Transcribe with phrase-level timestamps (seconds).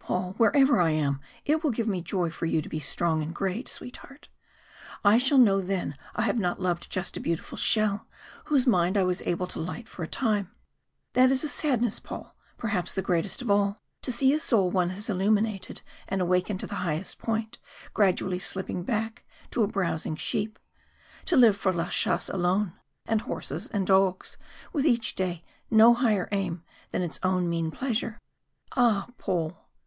[0.00, 3.34] Paul, wherever I am, it will give me joy for you to be strong and
[3.34, 4.28] great, sweetheart.
[5.04, 8.06] I shall know then I have not loved just a beautiful shell,
[8.44, 10.50] whose mind I was able to light for a time.
[11.12, 14.90] That is a sadness, Paul, perhaps the greatest of all, to see a soul one
[14.90, 17.58] has illuminated and awakened to the highest point
[17.94, 20.58] gradually slipping back to a browsing sheep,
[21.26, 22.72] to live for la chasse alone,
[23.06, 24.36] and horses, and dogs,
[24.72, 26.62] with each day no higher aim
[26.92, 28.20] than its own mean pleasure.
[28.74, 29.66] Ah, Paul!"